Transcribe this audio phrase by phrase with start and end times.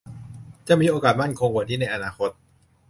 [0.67, 2.29] จะมีโอกาสมั่นคงกว่านี้ในอนาคต